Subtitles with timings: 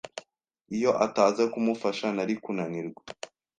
[0.75, 3.01] Iyo ataza kumufasha, nari kunanirwa.